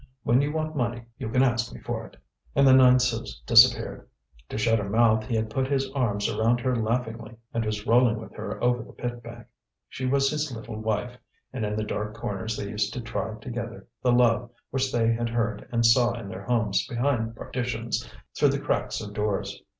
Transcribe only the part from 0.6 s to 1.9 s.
money you can ask me